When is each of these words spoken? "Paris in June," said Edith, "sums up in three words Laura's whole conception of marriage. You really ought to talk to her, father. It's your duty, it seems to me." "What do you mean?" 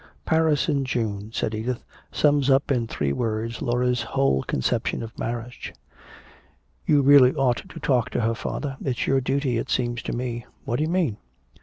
"Paris 0.25 0.67
in 0.67 0.83
June," 0.83 1.29
said 1.31 1.53
Edith, 1.53 1.83
"sums 2.11 2.49
up 2.49 2.71
in 2.71 2.87
three 2.87 3.13
words 3.13 3.61
Laura's 3.61 4.01
whole 4.01 4.41
conception 4.41 5.03
of 5.03 5.15
marriage. 5.19 5.75
You 6.87 7.03
really 7.03 7.35
ought 7.35 7.69
to 7.69 7.79
talk 7.79 8.09
to 8.09 8.21
her, 8.21 8.33
father. 8.33 8.77
It's 8.83 9.05
your 9.05 9.21
duty, 9.21 9.59
it 9.59 9.69
seems 9.69 10.01
to 10.01 10.11
me." 10.11 10.47
"What 10.65 10.77
do 10.77 10.83
you 10.85 10.89
mean?" 10.89 11.17